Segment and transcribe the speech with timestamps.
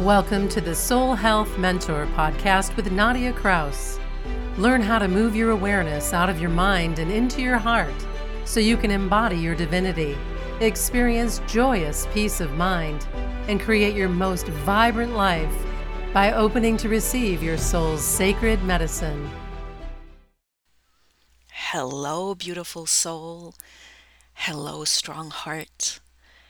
[0.00, 3.98] Welcome to the Soul Health Mentor podcast with Nadia Kraus.
[4.58, 7.94] Learn how to move your awareness out of your mind and into your heart
[8.44, 10.14] so you can embody your divinity,
[10.60, 13.06] experience joyous peace of mind,
[13.48, 15.54] and create your most vibrant life
[16.12, 19.30] by opening to receive your soul's sacred medicine.
[21.50, 23.54] Hello, beautiful soul.
[24.34, 26.00] Hello, strong heart.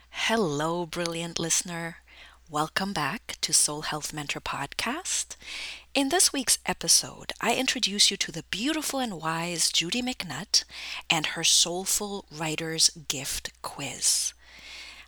[0.09, 1.99] Hello, brilliant listener.
[2.49, 5.35] Welcome back to Soul Health Mentor Podcast.
[5.93, 10.63] In this week's episode, I introduce you to the beautiful and wise Judy McNutt
[11.09, 14.33] and her Soulful Writer's Gift quiz.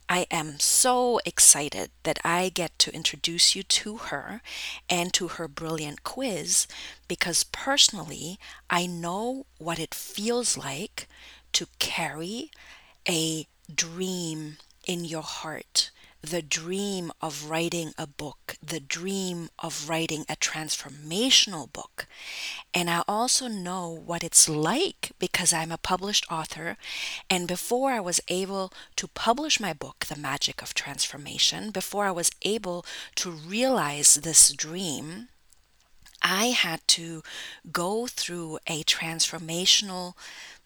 [0.09, 4.41] I am so excited that I get to introduce you to her
[4.89, 6.67] and to her brilliant quiz
[7.07, 8.37] because personally,
[8.69, 11.07] I know what it feels like
[11.53, 12.51] to carry
[13.07, 15.91] a dream in your heart
[16.21, 22.07] the dream of writing a book, the dream of writing a transformational book.
[22.73, 26.77] And I also know what it's like because I'm a published author.
[27.29, 32.11] And before I was able to publish my book, The Magic of Transformation, before I
[32.11, 35.29] was able to realize this dream,
[36.21, 37.23] I had to
[37.71, 40.15] go through a transformational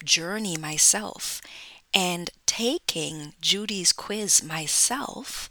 [0.02, 1.40] journey myself.
[1.94, 5.48] And taking Judy's quiz myself,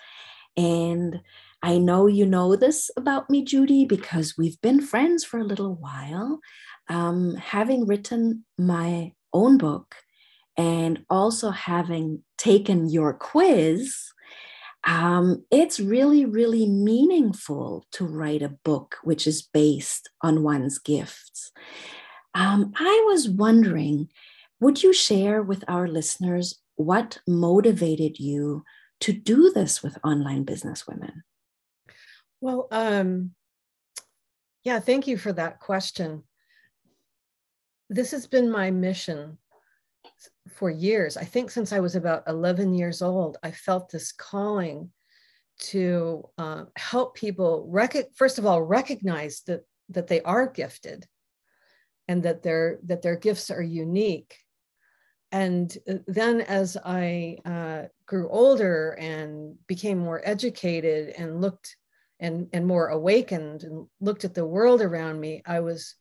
[0.57, 1.21] And
[1.63, 5.75] I know you know this about me, Judy, because we've been friends for a little
[5.75, 6.41] while.
[6.89, 9.97] Um, having written my own book
[10.57, 14.13] and also having taken your quiz,
[14.85, 21.51] um, it's really, really meaningful to write a book which is based on one's gifts.
[22.35, 24.09] Um, I was wondering
[24.61, 28.65] would you share with our listeners what motivated you
[29.01, 31.23] to do this with online business women?
[32.41, 33.33] Well, um,
[34.65, 36.23] yeah, thank you for that question.
[37.89, 39.39] This has been my mission
[40.49, 41.17] for years.
[41.17, 44.91] I think since I was about 11 years old, I felt this calling
[45.59, 51.07] to uh, help people rec- first of all recognize that that they are gifted
[52.09, 54.37] and that their that their gifts are unique
[55.37, 61.77] and uh, then as I uh, grew older and became more educated and looked
[62.19, 65.95] and, and more awakened and looked at the world around me, I was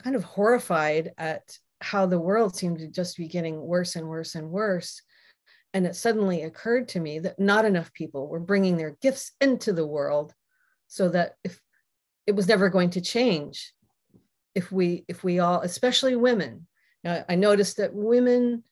[0.00, 4.36] kind of horrified at how the world seemed to just be getting worse and worse
[4.36, 5.02] and worse.
[5.72, 9.72] And it suddenly occurred to me that not enough people were bringing their gifts into
[9.72, 10.32] the world
[10.86, 11.60] so that if
[12.28, 13.74] it was never going to change
[14.54, 16.68] if we if we all especially women
[17.04, 18.62] I noticed that women,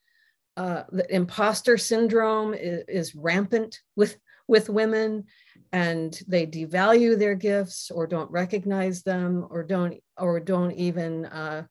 [0.56, 4.17] uh, the imposter syndrome is, is, rampant with
[4.49, 5.25] with women,
[5.73, 11.64] and they devalue their gifts or don't recognize them or don't or don't even uh,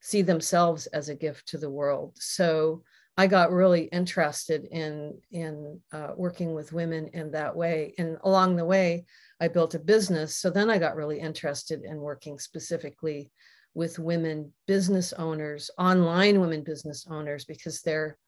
[0.00, 2.16] see themselves as a gift to the world.
[2.18, 2.82] So
[3.16, 7.94] I got really interested in in uh, working with women in that way.
[7.98, 9.04] And along the way,
[9.40, 10.36] I built a business.
[10.36, 13.30] So then I got really interested in working specifically
[13.74, 18.18] with women business owners, online women business owners, because they're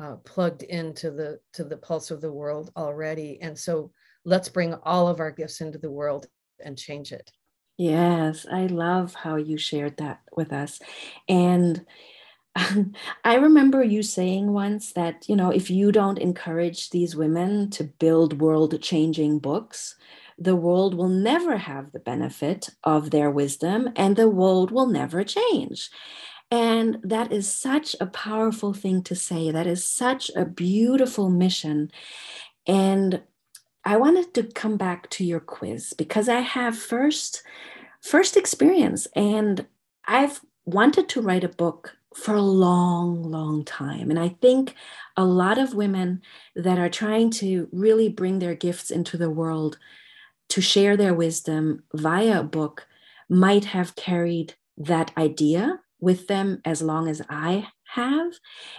[0.00, 3.38] uh, plugged into the to the pulse of the world already.
[3.40, 3.90] And so
[4.24, 6.26] let's bring all of our gifts into the world
[6.64, 7.30] and change it.
[7.76, 10.80] Yes, I love how you shared that with us.
[11.28, 11.84] And
[13.24, 17.84] I remember you saying once that, you know, if you don't encourage these women to
[17.84, 19.94] build world changing books,
[20.38, 25.24] the world will never have the benefit of their wisdom and the world will never
[25.24, 25.90] change.
[26.50, 29.50] And that is such a powerful thing to say.
[29.50, 31.90] That is such a beautiful mission.
[32.66, 33.22] And
[33.84, 37.42] I wanted to come back to your quiz because I have first
[38.00, 39.66] first experience and
[40.06, 44.74] I've wanted to write a book for a long long time and I think
[45.16, 46.22] a lot of women
[46.54, 49.78] that are trying to really bring their gifts into the world
[50.50, 52.86] to share their wisdom via a book
[53.28, 58.32] might have carried that idea with them as long as I have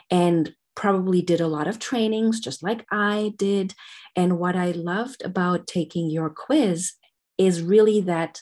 [0.09, 3.75] and probably did a lot of trainings just like I did.
[4.15, 6.93] And what I loved about taking your quiz
[7.37, 8.41] is really that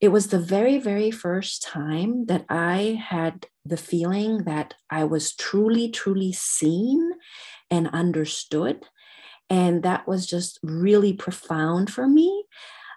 [0.00, 5.34] it was the very, very first time that I had the feeling that I was
[5.34, 7.12] truly, truly seen
[7.70, 8.84] and understood.
[9.48, 12.45] And that was just really profound for me.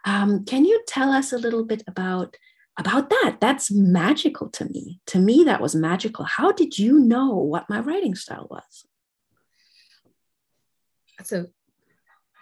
[0.05, 2.35] Um, can you tell us a little bit about
[2.77, 3.37] about that?
[3.41, 5.01] That's magical to me.
[5.07, 6.23] To me, that was magical.
[6.23, 8.85] How did you know what my writing style was?
[11.23, 11.47] So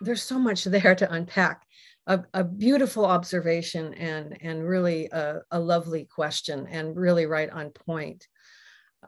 [0.01, 1.63] there's so much there to unpack.
[2.05, 7.71] A, a beautiful observation and and really a, a lovely question and really right on
[7.71, 8.27] point.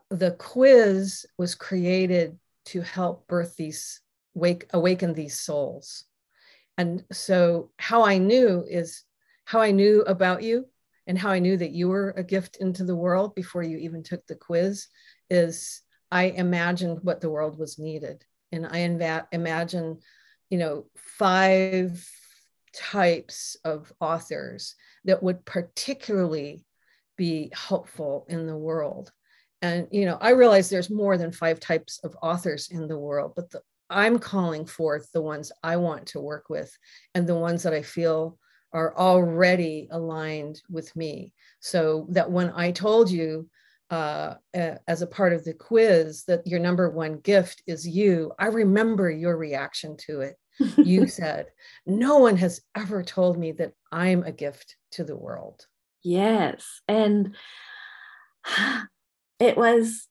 [0.10, 4.02] The quiz was created to help birth these
[4.34, 6.06] wake awaken these souls
[6.80, 9.04] and so how i knew is
[9.46, 10.66] how i knew about you
[11.06, 14.02] and how i knew that you were a gift into the world before you even
[14.02, 14.88] took the quiz
[15.30, 18.24] is i imagined what the world was needed.
[18.52, 20.00] And i inv- imagine
[20.50, 22.04] you know five
[22.74, 26.66] types of authors that would particularly
[27.18, 29.12] be helpful in the world.
[29.62, 33.34] And you know i realize there's more than five types of authors in the world
[33.36, 36.76] but the I'm calling forth the ones I want to work with
[37.16, 38.38] and the ones that I feel
[38.72, 41.34] are already aligned with me.
[41.60, 43.50] So that when I told you
[43.90, 48.48] uh, as a part of the quiz that your number one gift is you, I
[48.48, 50.36] remember your reaction to it.
[50.78, 51.48] you said,
[51.86, 55.66] No one has ever told me that I'm a gift to the world.
[56.04, 56.82] Yes.
[56.88, 57.36] And
[59.40, 60.08] it was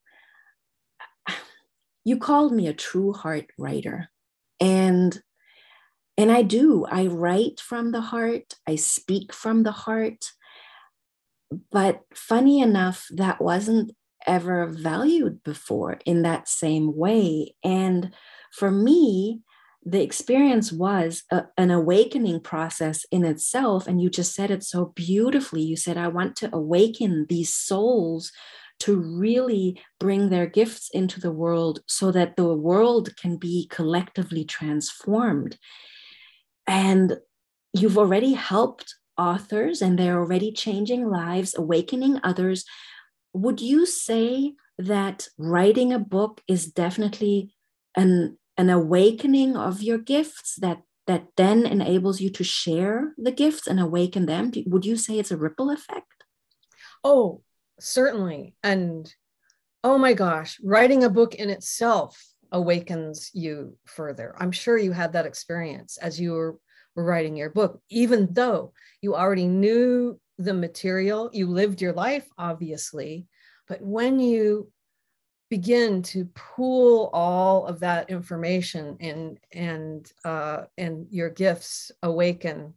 [2.08, 4.08] you called me a true heart writer.
[4.60, 5.20] And
[6.16, 6.84] and i do.
[6.90, 8.55] I write from the heart.
[8.66, 10.32] I speak from the heart.
[11.70, 13.93] But funny enough that wasn't
[14.26, 17.55] ever valued before in that same way.
[17.62, 18.12] And
[18.52, 19.43] for me
[19.84, 23.87] the experience was a, an awakening process in itself.
[23.87, 25.62] And you just said it so beautifully.
[25.62, 28.32] You said i want to awaken these souls
[28.81, 34.44] to really bring their gifts into the world so that the world can be collectively
[34.44, 35.58] transformed.
[36.67, 37.19] And
[37.73, 42.65] you've already helped authors and they're already changing lives, awakening others.
[43.32, 47.55] Would you say that writing a book is definitely
[47.97, 53.67] an, an awakening of your gifts that that then enables you to share the gifts
[53.67, 54.53] and awaken them?
[54.67, 56.25] Would you say it's a ripple effect?
[57.03, 57.43] Oh,
[57.81, 58.55] certainly.
[58.63, 59.13] And
[59.85, 64.35] oh my gosh, writing a book in itself awakens you further.
[64.39, 66.58] I'm sure you had that experience as you were,
[66.97, 73.29] writing your book, even though you already knew the material, you lived your life, obviously.
[73.69, 74.69] But when you
[75.51, 82.75] begin to pool all of that information and and uh, and your gifts awaken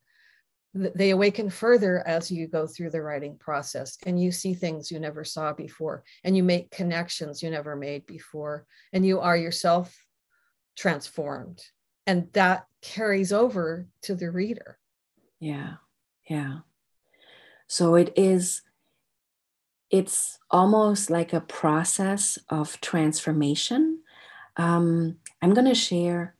[0.73, 4.99] they awaken further as you go through the writing process and you see things you
[4.99, 10.05] never saw before and you make connections you never made before and you are yourself
[10.77, 11.61] transformed
[12.07, 14.77] and that carries over to the reader.
[15.39, 15.73] Yeah
[16.31, 16.59] yeah.
[17.67, 18.61] So it is
[19.89, 23.99] it's almost like a process of transformation.
[24.57, 26.35] Um, i'm going to share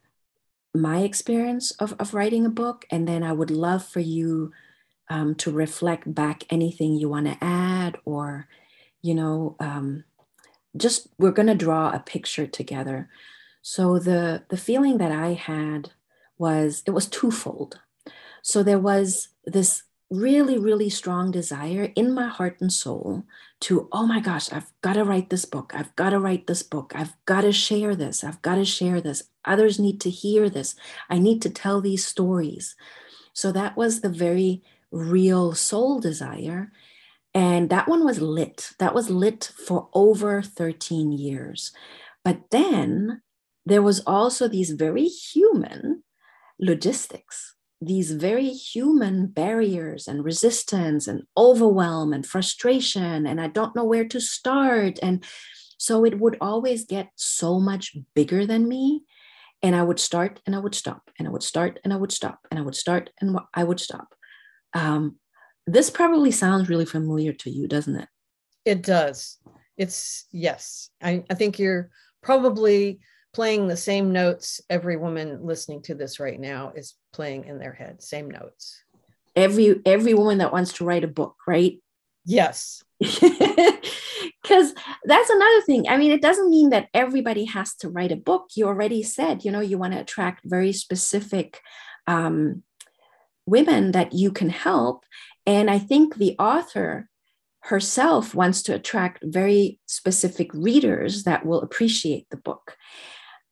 [0.73, 2.85] my experience of, of writing a book.
[2.89, 4.51] And then I would love for you
[5.09, 8.47] um, to reflect back anything you want to add or,
[9.01, 10.05] you know, um,
[10.77, 13.09] just we're going to draw a picture together.
[13.61, 15.91] So the the feeling that I had
[16.37, 17.79] was it was twofold.
[18.41, 23.23] So there was this really really strong desire in my heart and soul
[23.61, 25.71] to oh my gosh i've got to write this book.
[25.75, 26.93] I've got to write this book.
[26.95, 28.23] I've got to share this.
[28.23, 29.23] I've got to share this.
[29.45, 30.75] Others need to hear this.
[31.09, 32.75] I need to tell these stories.
[33.33, 36.71] So that was the very real soul desire
[37.33, 38.71] and that one was lit.
[38.79, 41.71] That was lit for over 13 years.
[42.25, 43.21] But then
[43.65, 46.03] there was also these very human
[46.59, 53.25] logistics, these very human barriers and resistance and overwhelm and frustration.
[53.25, 54.99] And I don't know where to start.
[55.01, 55.25] And
[55.77, 59.03] so it would always get so much bigger than me.
[59.63, 62.11] And I would start and I would stop and I would start and I would
[62.11, 64.13] stop and I would start and I would stop.
[64.73, 65.17] Um,
[65.65, 68.09] this probably sounds really familiar to you, doesn't it?
[68.63, 69.39] It does.
[69.77, 70.89] It's yes.
[71.01, 71.89] I, I think you're
[72.21, 72.99] probably
[73.33, 77.73] playing the same notes every woman listening to this right now is playing in their
[77.73, 78.83] head, same notes.
[79.35, 81.79] Every every woman that wants to write a book, right?
[82.25, 82.83] Yes.
[84.43, 84.73] Because
[85.05, 85.87] that's another thing.
[85.87, 88.47] I mean, it doesn't mean that everybody has to write a book.
[88.55, 91.61] You already said, you know, you want to attract very specific
[92.07, 92.63] um,
[93.45, 95.05] women that you can help.
[95.45, 97.07] And I think the author
[97.61, 102.75] herself wants to attract very specific readers that will appreciate the book.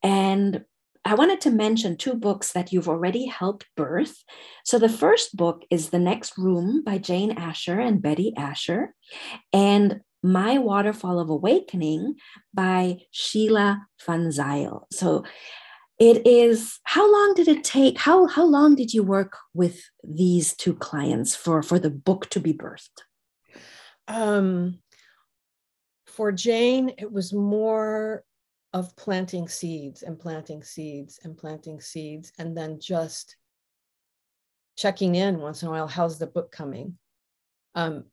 [0.04, 0.64] And
[1.06, 4.24] I wanted to mention two books that you've already helped birth.
[4.66, 8.94] So the first book is The Next Room by Jane Asher and Betty Asher,
[9.54, 12.16] and My Waterfall of Awakening
[12.54, 14.88] by Sheila Van Zyl.
[14.92, 15.24] So
[16.00, 20.56] it is how long did it take how how long did you work with these
[20.56, 23.04] two clients for for the book to be birthed
[24.08, 24.80] um
[26.08, 28.24] for jane it was more
[28.74, 33.36] of planting seeds and planting seeds and planting seeds and then just
[34.78, 36.98] checking in once in a while how's the book coming?
[37.76, 38.06] Um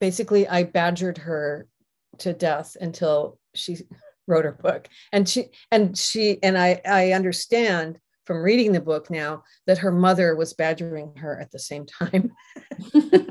[0.00, 1.66] basically i badgered her
[2.18, 3.76] to death until she
[4.26, 4.88] wrote her book.
[5.12, 9.90] And she and she and i i understand from reading the book now that her
[9.90, 12.32] mother was badgering her at the same time.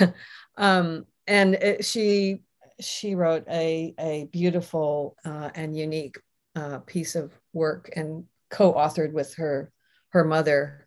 [0.56, 2.40] Um, and it, she
[2.82, 6.18] she wrote a a beautiful uh, and unique
[6.56, 9.72] uh, piece of work and co-authored with her
[10.10, 10.86] her mother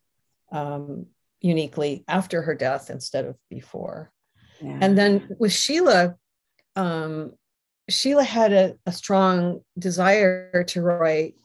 [0.52, 1.08] um,
[1.42, 4.12] uniquely after her death instead of before
[4.62, 4.78] yeah.
[4.82, 6.16] and then with sheila
[6.75, 7.32] um,
[7.90, 11.36] Sheila had a, a strong desire to write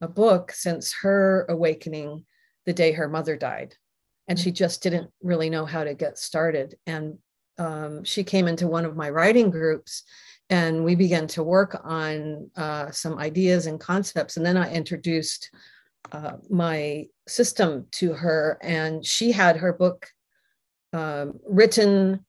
[0.00, 2.24] a book since her awakening
[2.64, 3.74] the day her mother died.
[4.28, 6.76] And she just didn't really know how to get started.
[6.86, 7.18] And
[7.60, 10.02] um, she came into one of my writing groups
[10.48, 14.36] and we began to work on uh, some ideas and concepts.
[14.36, 15.50] And then I introduced
[16.10, 20.08] uh, my system to her, and she had her book
[20.92, 22.24] um, written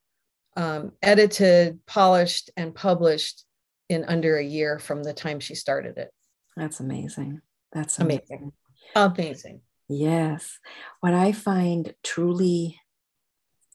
[0.56, 3.46] um, edited, polished, and published
[3.90, 6.12] in under a year from the time she started it.
[6.56, 7.42] That's amazing.
[7.72, 8.52] That's amazing.
[8.96, 9.26] Amazing.
[9.26, 9.62] amazing.
[9.88, 10.60] Yes.
[11.00, 12.80] What I find truly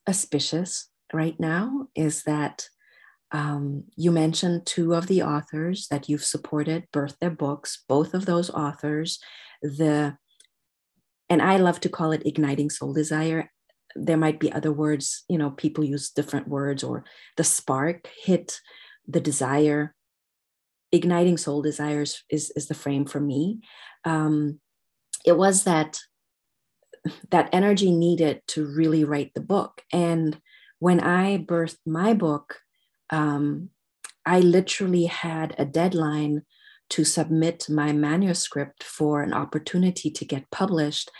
[0.08, 2.68] auspicious right now is that
[3.32, 8.26] um, you mentioned two of the authors that you've supported birth their books both of
[8.26, 9.18] those authors.
[9.62, 10.16] The
[11.28, 13.50] and i love to call it igniting soul desire.
[13.96, 17.04] There might be other words you know people use different words or
[17.36, 18.60] the spark hit
[19.08, 19.94] the desire.
[20.92, 23.60] Igniting soul desires is is the frame for me.
[24.04, 24.60] Um,
[25.24, 25.98] it was that
[27.30, 29.82] that energy needed to really write the book.
[29.92, 30.38] And
[30.78, 32.60] when i birthed my book
[33.10, 33.70] um,
[34.24, 36.42] i literally had a deadline
[36.88, 41.10] to submit my manuscript for an opportunity to get published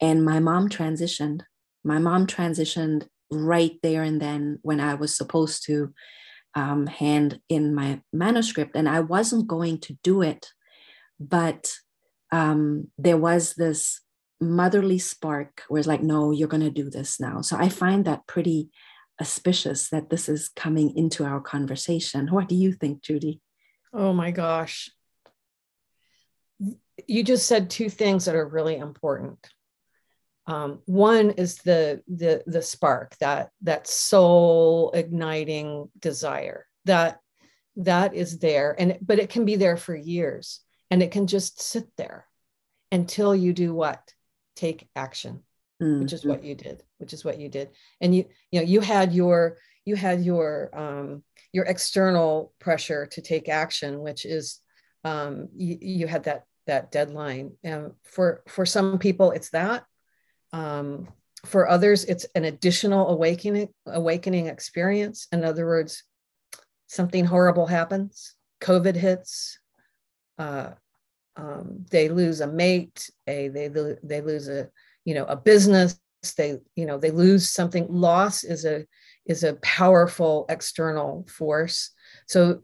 [0.00, 1.42] and my mom transitioned
[1.84, 5.92] my mom transitioned right there and then when I was supposed to
[6.54, 10.48] um, hand in my manuscript, and I wasn't going to do it,
[11.20, 11.72] but
[12.32, 14.00] um, there was this
[14.40, 17.40] motherly spark where it's like, no, you're going to do this now.
[17.40, 18.70] So I find that pretty
[19.20, 22.28] auspicious that this is coming into our conversation.
[22.28, 23.40] What do you think, Judy?
[23.92, 24.90] Oh my gosh.
[27.06, 29.38] You just said two things that are really important.
[30.46, 37.18] Um, one is the the the spark that that soul igniting desire that
[37.76, 41.60] that is there and but it can be there for years and it can just
[41.60, 42.26] sit there
[42.92, 44.00] until you do what
[44.54, 45.42] take action
[45.82, 46.02] mm-hmm.
[46.02, 47.68] which is what you did which is what you did
[48.00, 49.56] and you you know you had your
[49.86, 54.60] you had your um, your external pressure to take action, which is
[55.04, 57.52] um, you, you had that that deadline.
[57.64, 59.84] And for for some people, it's that.
[60.52, 61.08] Um,
[61.44, 65.28] for others, it's an additional awakening awakening experience.
[65.30, 66.02] In other words,
[66.88, 69.60] something horrible happens, COVID hits,
[70.38, 70.70] uh,
[71.36, 73.68] um, they lose a mate, a, they
[74.02, 74.68] they lose a
[75.06, 75.98] you know a business,
[76.36, 77.86] they you know they lose something.
[77.88, 78.84] Loss is a
[79.24, 81.92] is a powerful external force.
[82.26, 82.62] So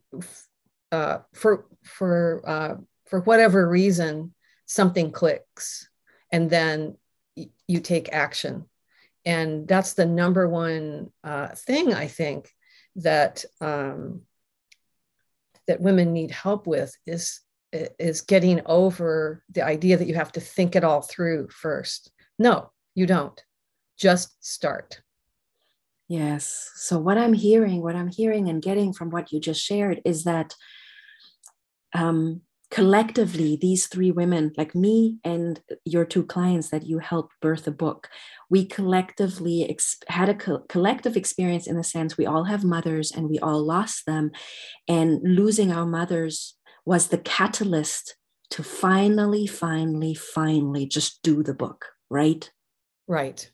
[0.90, 2.74] uh, for for uh,
[3.06, 4.34] for whatever reason,
[4.66, 5.88] something clicks,
[6.30, 6.96] and then
[7.36, 8.68] y- you take action,
[9.24, 12.50] and that's the number one uh, thing I think
[12.96, 14.22] that um,
[15.68, 17.40] that women need help with is
[17.72, 22.10] is getting over the idea that you have to think it all through first.
[22.38, 23.42] No, you don't.
[23.98, 25.02] Just start.
[26.08, 26.70] Yes.
[26.74, 30.24] So what I'm hearing, what I'm hearing and getting from what you just shared is
[30.24, 30.54] that
[31.94, 37.66] um, collectively, these three women, like me and your two clients that you helped birth
[37.66, 38.08] a book,
[38.48, 43.12] we collectively ex- had a co- collective experience in the sense we all have mothers
[43.12, 44.30] and we all lost them.
[44.88, 48.16] And losing our mothers was the catalyst
[48.50, 52.48] to finally, finally, finally just do the book, right?
[53.08, 53.50] Right.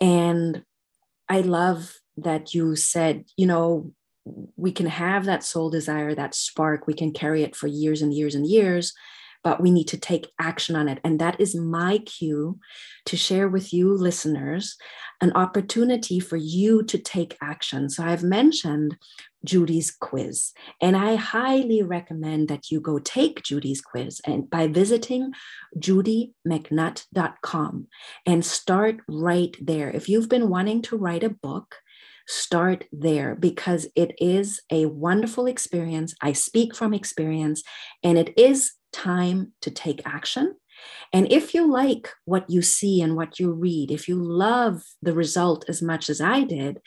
[0.00, 0.64] And
[1.28, 3.92] I love that you said, you know,
[4.56, 8.14] we can have that soul desire, that spark, we can carry it for years and
[8.14, 8.92] years and years,
[9.42, 11.00] but we need to take action on it.
[11.02, 12.60] And that is my cue
[13.06, 14.76] to share with you, listeners,
[15.20, 17.90] an opportunity for you to take action.
[17.90, 18.96] So I've mentioned
[19.44, 25.32] Judy's quiz, and I highly recommend that you go take Judy's quiz and by visiting
[25.78, 27.86] judymcnutt.com
[28.26, 29.90] and start right there.
[29.90, 31.76] If you've been wanting to write a book,
[32.26, 36.14] start there because it is a wonderful experience.
[36.20, 37.62] I speak from experience,
[38.02, 40.54] and it is time to take action.
[41.12, 45.12] And if you like what you see and what you read, if you love the
[45.12, 46.80] result as much as I did,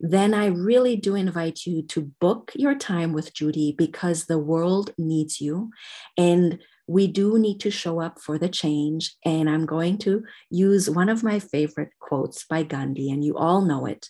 [0.00, 4.92] then I really do invite you to book your time with Judy because the world
[4.98, 5.70] needs you.
[6.16, 9.14] And we do need to show up for the change.
[9.24, 13.62] And I'm going to use one of my favorite quotes by Gandhi, and you all
[13.62, 14.08] know it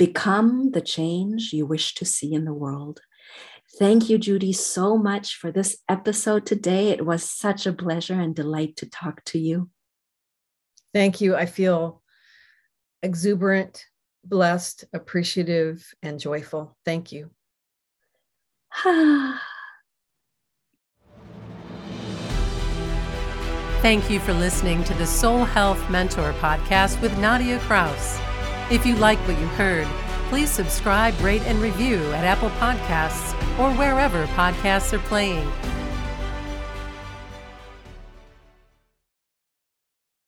[0.00, 3.02] Become the change you wish to see in the world.
[3.78, 6.88] Thank you, Judy, so much for this episode today.
[6.88, 9.70] It was such a pleasure and delight to talk to you.
[10.92, 11.36] Thank you.
[11.36, 12.02] I feel
[13.02, 13.86] exuberant,
[14.24, 16.76] blessed, appreciative, and joyful.
[16.84, 17.30] Thank you.
[23.80, 28.18] Thank you for listening to the Soul Health Mentor podcast with Nadia Kraus.
[28.70, 29.86] If you like what you heard,
[30.28, 35.46] please subscribe, rate, and review at Apple Podcasts or wherever podcasts are playing.